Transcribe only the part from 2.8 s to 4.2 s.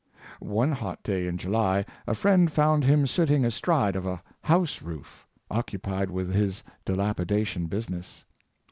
him sitting astride of